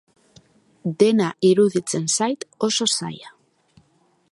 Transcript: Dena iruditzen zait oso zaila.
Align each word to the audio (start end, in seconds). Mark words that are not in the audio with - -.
Dena 1.03 1.27
iruditzen 1.51 2.09
zait 2.15 2.47
oso 2.69 2.91
zaila. 3.01 3.33